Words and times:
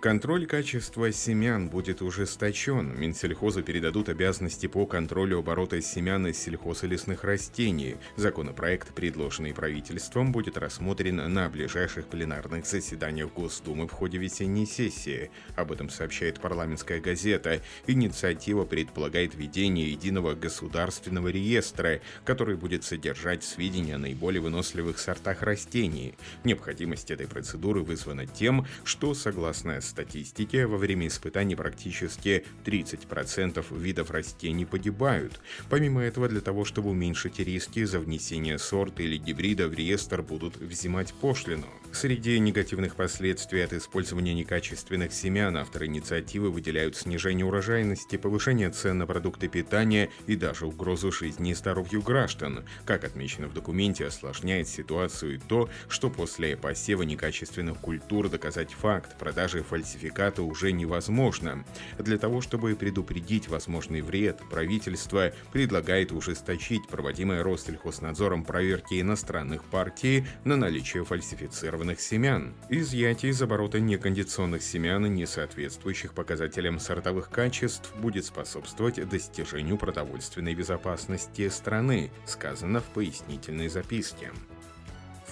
Контроль 0.00 0.46
качества 0.46 1.10
семян 1.10 1.68
будет 1.68 2.02
ужесточен. 2.02 2.96
Минсельхозу 2.96 3.64
передадут 3.64 4.08
обязанности 4.08 4.68
по 4.68 4.86
контролю 4.86 5.40
оборота 5.40 5.82
семян 5.82 6.28
из 6.28 6.38
сельхоз 6.38 6.84
и 6.84 6.86
лесных 6.86 7.24
растений. 7.24 7.96
Законопроект, 8.14 8.94
предложенный 8.94 9.52
правительством, 9.52 10.30
будет 10.30 10.56
рассмотрен 10.56 11.16
на 11.16 11.48
ближайших 11.48 12.06
пленарных 12.06 12.64
заседаниях 12.64 13.32
Госдумы 13.32 13.88
в 13.88 13.90
ходе 13.90 14.18
весенней 14.18 14.66
сессии. 14.66 15.32
Об 15.56 15.72
этом 15.72 15.90
сообщает 15.90 16.38
парламентская 16.38 17.00
газета. 17.00 17.60
Инициатива 17.88 18.64
предполагает 18.64 19.34
введение 19.34 19.90
единого 19.90 20.34
государственного 20.34 21.26
реестра, 21.26 22.00
который 22.24 22.54
будет 22.54 22.84
содержать 22.84 23.42
сведения 23.42 23.96
о 23.96 23.98
наиболее 23.98 24.42
выносливых 24.42 25.00
сортах 25.00 25.42
растений. 25.42 26.14
Необходимость 26.44 27.10
этой 27.10 27.26
процедуры 27.26 27.80
вызвана 27.80 28.28
тем, 28.28 28.64
что, 28.84 29.12
согласно 29.12 29.80
статистике, 29.88 30.66
во 30.66 30.76
время 30.76 31.08
испытаний 31.08 31.56
практически 31.56 32.44
30% 32.64 33.64
видов 33.76 34.10
растений 34.10 34.64
погибают. 34.64 35.40
Помимо 35.68 36.02
этого, 36.02 36.28
для 36.28 36.40
того, 36.40 36.64
чтобы 36.64 36.90
уменьшить 36.90 37.38
риски 37.38 37.84
за 37.84 37.98
внесение 37.98 38.58
сорта 38.58 39.02
или 39.02 39.16
гибрида 39.16 39.68
в 39.68 39.74
реестр 39.74 40.22
будут 40.22 40.56
взимать 40.56 41.12
пошлину. 41.14 41.66
Среди 41.92 42.38
негативных 42.38 42.94
последствий 42.94 43.62
от 43.62 43.72
использования 43.72 44.34
некачественных 44.34 45.12
семян 45.12 45.56
авторы 45.56 45.86
инициативы 45.86 46.50
выделяют 46.50 46.96
снижение 46.96 47.44
урожайности, 47.44 48.16
повышение 48.16 48.70
цен 48.70 48.98
на 48.98 49.06
продукты 49.06 49.48
питания 49.48 50.10
и 50.26 50.36
даже 50.36 50.66
угрозу 50.66 51.10
жизни 51.10 51.50
и 51.50 51.54
здоровью 51.54 52.02
граждан. 52.02 52.64
Как 52.84 53.04
отмечено 53.04 53.48
в 53.48 53.54
документе, 53.54 54.06
осложняет 54.06 54.68
ситуацию 54.68 55.36
и 55.36 55.38
то, 55.38 55.68
что 55.88 56.08
после 56.08 56.56
посева 56.56 57.02
некачественных 57.02 57.78
культур 57.78 58.28
доказать 58.28 58.72
факт 58.72 59.18
продажи 59.18 59.62
фальсификата 59.62 60.42
уже 60.42 60.72
невозможно. 60.72 61.64
Для 61.98 62.18
того, 62.18 62.42
чтобы 62.42 62.76
предупредить 62.76 63.48
возможный 63.48 64.02
вред, 64.02 64.40
правительство 64.50 65.32
предлагает 65.52 66.12
ужесточить 66.12 66.86
проводимые 66.86 67.42
Россельхознадзором 67.42 68.44
проверки 68.44 69.00
иностранных 69.00 69.64
партий 69.64 70.26
на 70.44 70.56
наличие 70.56 71.04
фальсифицированных 71.04 71.77
семян. 72.00 72.54
Изъятие 72.68 73.32
из 73.32 73.42
оборота 73.42 73.80
некондиционных 73.80 74.62
семян, 74.62 75.02
не 75.14 75.26
соответствующих 75.26 76.12
показателям 76.12 76.78
сортовых 76.78 77.30
качеств, 77.30 77.94
будет 77.96 78.24
способствовать 78.24 79.08
достижению 79.08 79.78
продовольственной 79.78 80.54
безопасности 80.54 81.48
страны, 81.48 82.10
сказано 82.26 82.80
в 82.80 82.84
пояснительной 82.84 83.68
записке. 83.68 84.30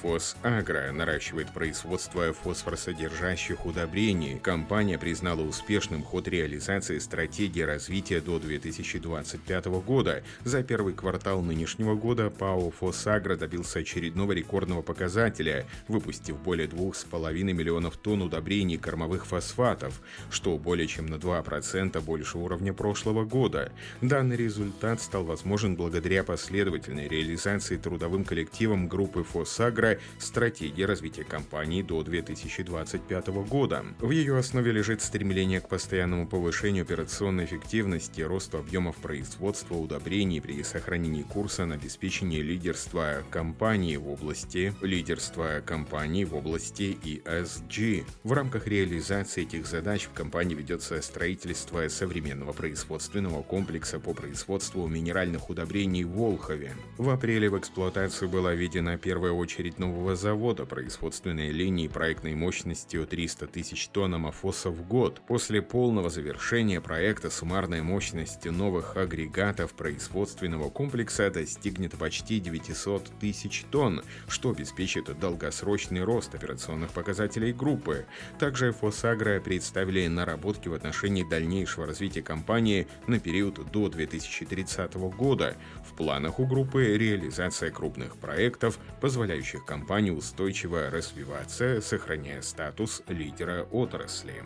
Фосагро 0.06 0.92
наращивает 0.92 1.50
производство 1.52 2.32
фосфорсодержащих 2.32 3.66
удобрений. 3.66 4.38
Компания 4.38 4.98
признала 4.98 5.40
успешным 5.40 6.04
ход 6.04 6.28
реализации 6.28 7.00
стратегии 7.00 7.62
развития 7.62 8.20
до 8.20 8.38
2025 8.38 9.64
года. 9.84 10.22
За 10.44 10.62
первый 10.62 10.94
квартал 10.94 11.42
нынешнего 11.42 11.96
года 11.96 12.30
ПАО 12.30 12.70
«Фосагро» 12.70 13.36
добился 13.36 13.80
очередного 13.80 14.30
рекордного 14.30 14.82
показателя, 14.82 15.66
выпустив 15.88 16.38
более 16.38 16.68
2,5 16.68 17.32
миллионов 17.52 17.96
тонн 17.96 18.22
удобрений 18.22 18.78
кормовых 18.78 19.26
фосфатов, 19.26 20.00
что 20.30 20.56
более 20.56 20.86
чем 20.86 21.06
на 21.06 21.16
2% 21.16 22.00
больше 22.02 22.38
уровня 22.38 22.72
прошлого 22.72 23.24
года. 23.24 23.72
Данный 24.02 24.36
результат 24.36 25.02
стал 25.02 25.24
возможен 25.24 25.74
благодаря 25.74 26.22
последовательной 26.22 27.08
реализации 27.08 27.76
трудовым 27.76 28.24
коллективом 28.24 28.86
группы 28.86 29.24
«Фосагро» 29.24 29.95
Стратегии 30.18 30.82
развития 30.82 31.24
компании 31.24 31.82
до 31.82 32.02
2025 32.02 33.28
года. 33.48 33.84
В 34.00 34.10
ее 34.10 34.36
основе 34.36 34.72
лежит 34.72 35.02
стремление 35.02 35.60
к 35.60 35.68
постоянному 35.68 36.26
повышению 36.26 36.82
операционной 36.82 37.44
эффективности, 37.44 38.20
росту 38.20 38.58
объемов 38.58 38.96
производства 38.96 39.74
удобрений 39.74 40.40
при 40.40 40.62
сохранении 40.62 41.22
курса 41.22 41.66
на 41.66 41.74
обеспечение 41.74 42.42
лидерства 42.42 43.22
компании 43.30 43.96
в 43.96 44.08
области 44.08 44.74
лидерства 44.82 45.62
компании 45.64 46.24
в 46.24 46.34
области 46.34 46.96
ESG. 47.02 48.04
В 48.24 48.32
рамках 48.32 48.66
реализации 48.66 49.42
этих 49.42 49.66
задач 49.66 50.04
в 50.04 50.12
компании 50.12 50.54
ведется 50.54 51.00
строительство 51.02 51.86
современного 51.88 52.52
производственного 52.52 53.42
комплекса 53.42 53.98
по 53.98 54.14
производству 54.14 54.86
минеральных 54.86 55.50
удобрений 55.50 56.04
в 56.04 56.10
Волхове. 56.10 56.72
В 56.96 57.10
апреле 57.10 57.50
в 57.50 57.58
эксплуатацию 57.58 58.28
была 58.28 58.54
введена 58.54 58.96
первая 58.96 59.32
очередь 59.32 59.75
нового 59.78 60.16
завода 60.16 60.64
производственной 60.64 61.50
линии 61.50 61.88
проектной 61.88 62.34
мощностью 62.34 63.06
300 63.06 63.46
тысяч 63.48 63.88
тонн 63.88 64.14
амофоса 64.14 64.70
в 64.70 64.86
год. 64.86 65.20
После 65.26 65.60
полного 65.60 66.08
завершения 66.08 66.80
проекта 66.80 67.30
суммарная 67.30 67.82
мощность 67.82 68.44
новых 68.44 68.96
агрегатов 68.96 69.74
производственного 69.74 70.70
комплекса 70.70 71.30
достигнет 71.30 71.92
почти 71.98 72.40
900 72.40 73.10
тысяч 73.20 73.64
тонн, 73.70 74.02
что 74.28 74.50
обеспечит 74.50 75.18
долгосрочный 75.18 76.02
рост 76.02 76.34
операционных 76.34 76.92
показателей 76.92 77.52
группы. 77.52 78.06
Также 78.38 78.72
Фосагро 78.72 79.40
представили 79.40 80.06
наработки 80.06 80.68
в 80.68 80.74
отношении 80.74 81.28
дальнейшего 81.28 81.86
развития 81.86 82.22
компании 82.22 82.86
на 83.06 83.20
период 83.20 83.70
до 83.70 83.88
2030 83.88 84.94
года. 84.94 85.56
В 85.84 85.94
планах 85.94 86.38
у 86.38 86.46
группы 86.46 86.96
реализация 86.96 87.70
крупных 87.70 88.16
проектов, 88.16 88.78
позволяющих 89.00 89.65
компании 89.66 90.10
устойчиво 90.10 90.88
развиваться, 90.88 91.80
сохраняя 91.82 92.40
статус 92.40 93.02
лидера 93.08 93.64
отрасли. 93.64 94.42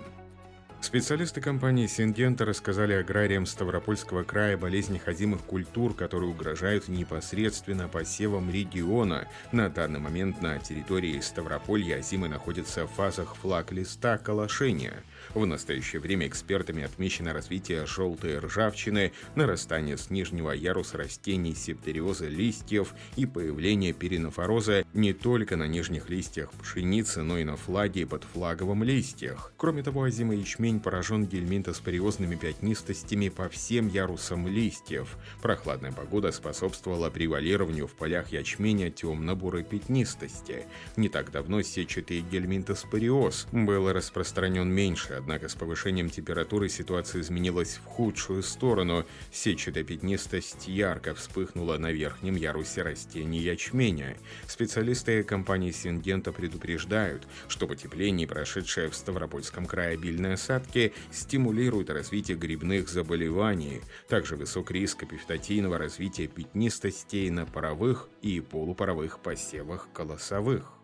Специалисты 0.83 1.43
компании 1.43 1.87
«Сингента» 1.87 2.47
рассказали 2.47 2.95
аграриям 2.95 3.45
Ставропольского 3.45 4.23
края 4.23 4.57
болезни 4.57 4.97
ходимых 4.97 5.43
культур, 5.43 5.95
которые 5.95 6.31
угрожают 6.31 6.89
непосредственно 6.89 7.87
посевам 7.87 8.51
региона. 8.51 9.29
На 9.53 9.69
данный 9.69 10.01
момент 10.01 10.41
на 10.41 10.59
территории 10.59 11.21
Ставрополья 11.21 11.97
озимы 11.97 12.29
находятся 12.29 12.87
в 12.87 12.93
фазах 12.93 13.37
флаг 13.37 13.73
листа 13.73 14.17
колошения. 14.17 15.05
В 15.35 15.45
настоящее 15.45 16.01
время 16.01 16.27
экспертами 16.27 16.83
отмечено 16.83 17.35
развитие 17.35 17.85
желтой 17.85 18.39
ржавчины, 18.39 19.13
нарастание 19.35 19.99
с 19.99 20.09
нижнего 20.09 20.51
яруса 20.51 20.97
растений 20.97 21.55
септериоза 21.55 22.27
листьев 22.27 22.95
и 23.17 23.27
появление 23.27 23.93
перинофороза 23.93 24.85
не 24.95 25.13
только 25.13 25.57
на 25.57 25.69
нижних 25.69 26.09
листьях 26.09 26.51
пшеницы, 26.53 27.23
но 27.23 27.39
и 27.39 27.45
на 27.45 27.57
флаге 27.57 28.01
и 28.03 28.07
под 28.07 28.25
флаговом 28.25 28.83
листьях. 28.83 29.53
Кроме 29.59 29.83
того, 29.83 30.05
озимый 30.05 30.39
ячмень 30.39 30.70
ячмень 30.71 30.81
поражен 30.81 31.27
гельминтоспориозными 31.27 32.37
пятнистостями 32.37 33.29
по 33.29 33.49
всем 33.49 33.89
ярусам 33.89 34.47
листьев. 34.47 35.17
Прохладная 35.43 35.91
погода 35.91 36.31
способствовала 36.31 37.11
превалированию 37.11 37.89
в 37.89 37.95
полях 37.95 38.31
ячменя 38.31 38.91
темно-бурой 38.91 39.65
пятнистости. 39.65 40.67
Не 40.97 41.09
так 41.09 41.33
давно 41.33 41.63
сетчатый 41.63 42.21
гельминтоспориоз 42.21 43.49
был 43.51 43.93
распространен 43.93 44.69
меньше, 44.69 45.15
однако 45.15 45.49
с 45.49 45.55
повышением 45.55 46.09
температуры 46.09 46.69
ситуация 46.69 47.23
изменилась 47.23 47.81
в 47.83 47.87
худшую 47.87 48.43
сторону. 48.45 49.05
Сетчатая 49.33 49.83
пятнистость 49.83 50.69
ярко 50.69 51.15
вспыхнула 51.15 51.79
на 51.79 51.91
верхнем 51.91 52.37
ярусе 52.37 52.83
растений 52.83 53.41
ячменя. 53.41 54.17
Специалисты 54.47 55.25
компании 55.25 55.73
Сингента 55.73 56.31
предупреждают, 56.33 57.27
что 57.49 57.67
потепление, 57.67 58.29
прошедшее 58.29 58.89
в 58.89 58.95
Ставропольском 58.95 59.67
крае 59.67 59.95
обильная 59.95 60.35
осадка, 60.35 60.60
клетчатки 60.61 60.93
стимулируют 61.11 61.91
развитие 61.91 62.37
грибных 62.37 62.89
заболеваний. 62.89 63.81
Также 64.09 64.37
высок 64.37 64.71
риск 64.71 65.03
эпифитатийного 65.03 65.79
развития 65.79 66.27
пятнистостей 66.27 67.31
на 67.31 67.47
паровых 67.47 68.09
и 68.23 68.41
полупаровых 68.41 69.21
посевах 69.21 69.89
колосовых. 69.93 70.80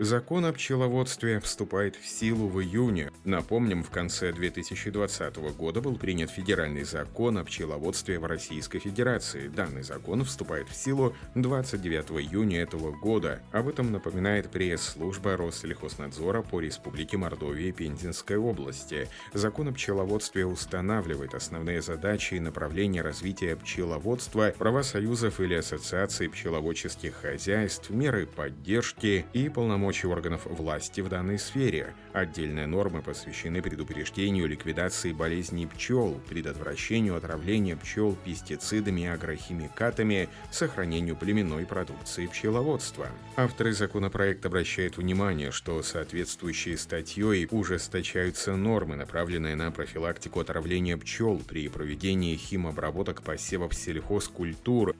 Закон 0.00 0.44
о 0.44 0.52
пчеловодстве 0.52 1.40
вступает 1.40 1.96
в 1.96 2.06
силу 2.06 2.46
в 2.46 2.62
июне. 2.62 3.10
Напомним, 3.24 3.82
в 3.82 3.90
конце 3.90 4.32
2020 4.32 5.36
года 5.56 5.80
был 5.80 5.96
принят 5.96 6.30
федеральный 6.30 6.84
закон 6.84 7.36
о 7.36 7.44
пчеловодстве 7.44 8.20
в 8.20 8.24
Российской 8.24 8.78
Федерации. 8.78 9.48
Данный 9.48 9.82
закон 9.82 10.24
вступает 10.24 10.68
в 10.68 10.76
силу 10.76 11.16
29 11.34 12.12
июня 12.12 12.62
этого 12.62 12.92
года. 12.92 13.42
Об 13.50 13.66
этом 13.66 13.90
напоминает 13.90 14.52
пресс-служба 14.52 15.36
Россельхознадзора 15.36 16.42
по 16.42 16.60
Республике 16.60 17.16
Мордовия 17.16 17.70
и 17.70 17.72
Пензенской 17.72 18.36
области. 18.36 19.08
Закон 19.34 19.66
о 19.66 19.72
пчеловодстве 19.72 20.46
устанавливает 20.46 21.34
основные 21.34 21.82
задачи 21.82 22.34
и 22.34 22.40
направления 22.40 23.02
развития 23.02 23.56
пчеловодства, 23.56 24.54
права 24.56 24.84
союзов 24.84 25.40
или 25.40 25.54
ассоциаций 25.54 26.28
пчеловодческих 26.28 27.16
хозяйств, 27.16 27.90
меры 27.90 28.26
поддержки 28.26 29.26
и 29.32 29.48
полномочия 29.48 29.87
полномочий 29.88 30.06
органов 30.06 30.42
власти 30.44 31.00
в 31.00 31.08
данной 31.08 31.38
сфере. 31.38 31.94
Отдельные 32.12 32.66
нормы 32.66 33.00
посвящены 33.00 33.62
предупреждению 33.62 34.46
ликвидации 34.46 35.12
болезней 35.12 35.66
пчел, 35.66 36.20
предотвращению 36.28 37.16
отравления 37.16 37.74
пчел 37.74 38.14
пестицидами 38.22 39.02
и 39.02 39.06
агрохимикатами, 39.06 40.28
сохранению 40.50 41.16
племенной 41.16 41.64
продукции 41.64 42.26
пчеловодства. 42.26 43.08
Авторы 43.36 43.72
законопроекта 43.72 44.48
обращают 44.48 44.98
внимание, 44.98 45.52
что 45.52 45.82
соответствующей 45.82 46.76
статьей 46.76 47.48
ужесточаются 47.50 48.56
нормы, 48.56 48.96
направленные 48.96 49.56
на 49.56 49.70
профилактику 49.70 50.40
отравления 50.40 50.98
пчел 50.98 51.40
при 51.48 51.66
проведении 51.68 52.36
химобработок 52.36 53.22
посевов 53.22 53.74
сельхозкультур, 53.74 54.94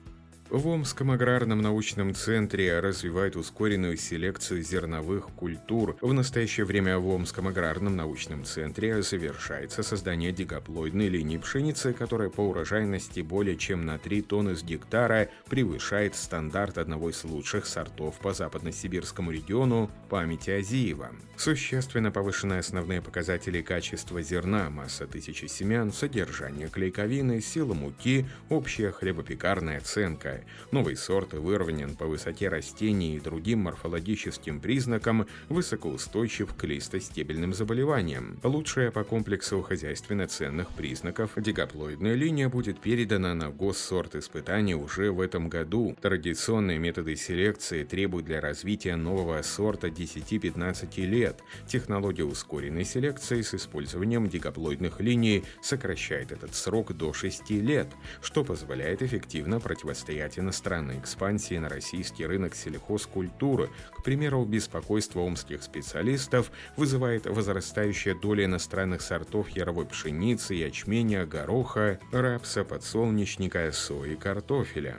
в 0.49 0.67
Омском 0.67 1.11
аграрном 1.11 1.61
научном 1.61 2.15
центре 2.15 2.79
развивают 2.79 3.35
ускоренную 3.35 3.97
селекцию 3.97 4.63
зерновых 4.63 5.27
культур. 5.35 5.95
В 6.01 6.11
настоящее 6.11 6.65
время 6.65 6.97
в 6.97 7.07
Омском 7.07 7.47
аграрном 7.47 7.95
научном 7.95 8.43
центре 8.43 9.01
завершается 9.01 9.83
создание 9.83 10.31
дигоплоидной 10.31 11.07
линии 11.07 11.37
пшеницы, 11.37 11.93
которая 11.93 12.29
по 12.29 12.41
урожайности 12.41 13.21
более 13.21 13.57
чем 13.57 13.85
на 13.85 13.99
3 13.99 14.21
тонны 14.23 14.55
с 14.55 14.63
гектара 14.63 15.29
превышает 15.49 16.15
стандарт 16.15 16.77
одного 16.77 17.11
из 17.11 17.23
лучших 17.23 17.65
сортов 17.65 18.17
по 18.19 18.33
западно-сибирскому 18.33 19.31
региону 19.31 19.91
памяти 20.09 20.51
Азиева. 20.51 21.11
Существенно 21.37 22.11
повышены 22.11 22.55
основные 22.55 23.01
показатели 23.01 23.61
качества 23.61 24.21
зерна, 24.21 24.69
масса 24.69 25.07
тысячи 25.07 25.45
семян, 25.45 25.91
содержание 25.91 26.67
клейковины, 26.67 27.39
сила 27.39 27.73
муки, 27.73 28.25
общая 28.49 28.91
хлебопекарная 28.91 29.77
оценка. 29.77 30.38
Новый 30.71 30.95
сорт 30.95 31.33
выровнен 31.33 31.95
по 31.95 32.05
высоте 32.05 32.49
растений 32.49 33.15
и 33.15 33.19
другим 33.19 33.59
морфологическим 33.59 34.59
признакам, 34.59 35.27
высокоустойчив 35.49 36.53
к 36.55 36.63
листостебельным 36.63 37.53
заболеваниям. 37.53 38.39
Лучшая 38.43 38.91
по 38.91 39.03
комплексу 39.03 39.61
хозяйственно 39.61 40.27
ценных 40.27 40.69
признаков 40.69 41.31
дигоплоидная 41.35 42.13
линия 42.13 42.49
будет 42.49 42.79
передана 42.79 43.33
на 43.33 43.49
госсорт 43.49 44.15
испытаний 44.15 44.75
уже 44.75 45.11
в 45.11 45.21
этом 45.21 45.49
году. 45.49 45.95
Традиционные 46.01 46.79
методы 46.79 47.15
селекции 47.15 47.83
требуют 47.83 48.25
для 48.25 48.41
развития 48.41 48.95
нового 48.95 49.41
сорта 49.41 49.87
10-15 49.87 51.05
лет. 51.05 51.41
Технология 51.67 52.23
ускоренной 52.23 52.85
селекции 52.85 53.41
с 53.41 53.53
использованием 53.53 54.27
дигоплоидных 54.27 54.99
линий 54.99 55.43
сокращает 55.61 56.31
этот 56.31 56.55
срок 56.55 56.93
до 56.93 57.13
6 57.13 57.49
лет, 57.51 57.87
что 58.21 58.43
позволяет 58.43 59.01
эффективно 59.01 59.59
противостоять 59.59 60.28
противостоять 60.29 60.39
иностранной 60.39 60.99
экспансии 60.99 61.57
на 61.57 61.69
российский 61.69 62.25
рынок 62.25 62.55
сельхозкультуры. 62.55 63.69
К 63.97 64.03
примеру, 64.03 64.45
беспокойство 64.45 65.21
омских 65.21 65.63
специалистов 65.63 66.51
вызывает 66.77 67.25
возрастающая 67.25 68.15
доля 68.15 68.45
иностранных 68.45 69.01
сортов 69.01 69.49
яровой 69.49 69.85
пшеницы, 69.85 70.53
ячменя, 70.53 71.25
гороха, 71.25 71.99
рапса, 72.11 72.63
подсолнечника, 72.63 73.71
сои, 73.71 74.15
картофеля. 74.15 74.97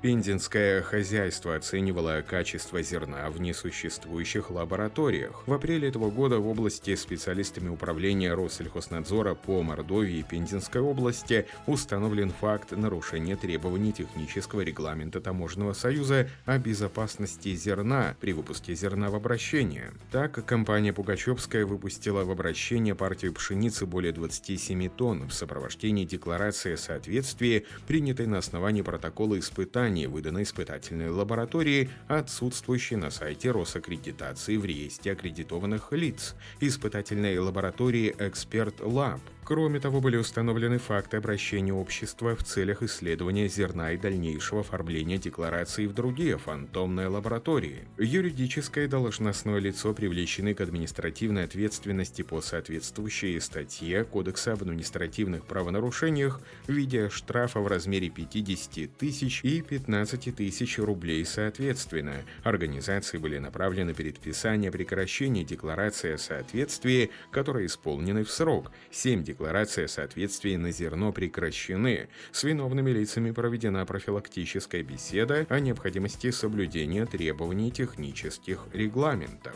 Пензенское 0.00 0.80
хозяйство 0.80 1.56
оценивало 1.56 2.22
качество 2.22 2.80
зерна 2.82 3.28
в 3.30 3.40
несуществующих 3.40 4.52
лабораториях. 4.52 5.42
В 5.48 5.52
апреле 5.52 5.88
этого 5.88 6.08
года 6.08 6.38
в 6.38 6.46
области 6.46 6.94
специалистами 6.94 7.68
управления 7.68 8.32
Россельхознадзора 8.32 9.34
по 9.34 9.60
Мордовии 9.64 10.18
и 10.18 10.22
Пензенской 10.22 10.80
области 10.80 11.46
установлен 11.66 12.30
факт 12.30 12.70
нарушения 12.70 13.34
требований 13.34 13.92
технического 13.92 14.60
регламента 14.60 15.20
Таможенного 15.20 15.72
союза 15.72 16.28
о 16.46 16.58
безопасности 16.58 17.52
зерна 17.56 18.14
при 18.20 18.32
выпуске 18.32 18.76
зерна 18.76 19.10
в 19.10 19.16
обращение. 19.16 19.90
Так, 20.12 20.46
компания 20.46 20.92
Пугачевская 20.92 21.66
выпустила 21.66 22.22
в 22.22 22.30
обращение 22.30 22.94
партию 22.94 23.32
пшеницы 23.32 23.84
более 23.84 24.12
27 24.12 24.90
тонн 24.90 25.26
в 25.26 25.34
сопровождении 25.34 26.04
декларации 26.04 26.74
о 26.74 26.76
соответствии, 26.76 27.66
принятой 27.88 28.26
на 28.26 28.38
основании 28.38 28.82
протокола 28.82 29.36
испытаний 29.40 29.87
описании 29.88 30.06
выданной 30.06 30.42
испытательной 30.42 31.08
лаборатории, 31.08 31.90
отсутствующей 32.08 32.96
на 32.96 33.10
сайте 33.10 33.50
Росаккредитации 33.50 34.56
в 34.56 34.64
реестре 34.64 35.12
аккредитованных 35.12 35.92
лиц, 35.92 36.34
испытательной 36.60 37.38
лаборатории 37.38 38.14
«Эксперт 38.18 38.80
Лаб», 38.80 39.20
Кроме 39.48 39.80
того, 39.80 40.02
были 40.02 40.18
установлены 40.18 40.76
факты 40.76 41.16
обращения 41.16 41.72
общества 41.72 42.36
в 42.36 42.44
целях 42.44 42.82
исследования 42.82 43.48
зерна 43.48 43.92
и 43.92 43.96
дальнейшего 43.96 44.60
оформления 44.60 45.16
декларации 45.16 45.86
в 45.86 45.94
другие 45.94 46.36
фантомные 46.36 47.06
лаборатории. 47.06 47.88
Юридическое 47.96 48.84
и 48.84 48.88
должностное 48.88 49.58
лицо 49.58 49.94
привлечены 49.94 50.52
к 50.52 50.60
административной 50.60 51.44
ответственности 51.44 52.20
по 52.20 52.42
соответствующей 52.42 53.40
статье 53.40 54.04
Кодекса 54.04 54.52
об 54.52 54.64
административных 54.64 55.46
правонарушениях 55.46 56.42
в 56.66 56.70
виде 56.70 57.08
штрафа 57.08 57.60
в 57.60 57.68
размере 57.68 58.10
50 58.10 58.98
тысяч 58.98 59.42
и 59.46 59.62
15 59.62 60.36
тысяч 60.36 60.78
рублей 60.78 61.24
соответственно. 61.24 62.16
Организации 62.42 63.16
были 63.16 63.38
направлены 63.38 63.94
перед 63.94 64.18
писание 64.18 64.70
прекращения 64.70 65.42
декларации 65.42 66.12
о 66.12 66.18
соответствии, 66.18 67.08
которые 67.30 67.64
исполнены 67.64 68.24
в 68.24 68.30
срок. 68.30 68.70
7 68.90 69.24
деклараций 69.24 69.37
декларации 69.38 69.84
о 69.84 69.88
соответствии 69.88 70.56
на 70.56 70.72
зерно 70.72 71.12
прекращены. 71.12 72.08
С 72.32 72.42
виновными 72.42 72.90
лицами 72.90 73.30
проведена 73.30 73.86
профилактическая 73.86 74.82
беседа 74.82 75.46
о 75.48 75.60
необходимости 75.60 76.32
соблюдения 76.32 77.06
требований 77.06 77.70
технических 77.70 78.66
регламентов. 78.72 79.54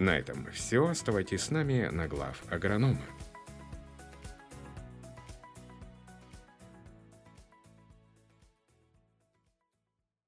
На 0.00 0.18
этом 0.18 0.48
все. 0.52 0.88
Оставайтесь 0.88 1.42
с 1.42 1.50
нами 1.50 1.88
на 1.92 2.08
глав 2.08 2.42
агронома. 2.50 3.04